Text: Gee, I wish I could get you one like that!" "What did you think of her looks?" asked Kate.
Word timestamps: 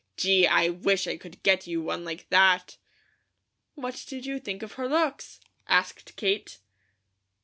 Gee, 0.17 0.47
I 0.47 0.67
wish 0.69 1.05
I 1.05 1.15
could 1.15 1.43
get 1.43 1.67
you 1.67 1.79
one 1.79 2.03
like 2.03 2.27
that!" 2.29 2.77
"What 3.75 4.03
did 4.07 4.25
you 4.25 4.39
think 4.39 4.63
of 4.63 4.71
her 4.73 4.89
looks?" 4.89 5.39
asked 5.67 6.15
Kate. 6.15 6.57